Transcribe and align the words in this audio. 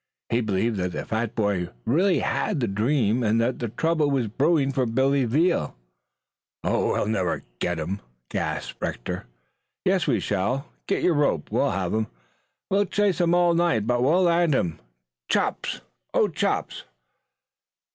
He 0.29 0.41
believed 0.41 0.77
that 0.77 0.93
the 0.93 1.05
fat 1.05 1.35
boy 1.35 1.59
had 1.59 1.73
really 1.85 2.19
had 2.21 2.59
the 2.59 2.67
dream, 2.67 3.21
and 3.21 3.39
that 3.39 3.77
trouble 3.77 4.09
was 4.09 4.25
brewing 4.29 4.71
for 4.71 4.87
Billy 4.87 5.25
Veal. 5.25 5.75
"We'll 6.63 7.05
never 7.05 7.43
get 7.59 7.77
him," 7.77 8.01
gasped 8.27 8.81
Rector. 8.81 9.27
"Yes, 9.85 10.07
we 10.07 10.19
shall. 10.19 10.65
Get 10.87 11.03
your 11.03 11.13
rope. 11.13 11.51
We'll 11.51 11.69
have 11.69 11.93
him. 11.93 12.07
We'll 12.71 12.85
chase 12.85 13.21
him 13.21 13.35
all 13.35 13.53
night 13.53 13.85
but 13.85 14.01
we'll 14.01 14.23
land 14.23 14.55
him. 14.55 14.79
Chops! 15.29 15.81
Oh, 16.15 16.27
Chops!" 16.29 16.83